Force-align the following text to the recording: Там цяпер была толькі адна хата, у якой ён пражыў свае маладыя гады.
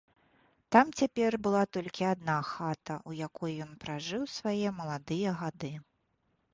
Там 0.75 0.87
цяпер 1.01 1.37
была 1.49 1.61
толькі 1.77 2.09
адна 2.13 2.39
хата, 2.51 2.97
у 3.13 3.15
якой 3.27 3.57
ён 3.69 3.79
пражыў 3.85 4.27
свае 4.41 4.67
маладыя 4.83 5.39
гады. 5.45 5.73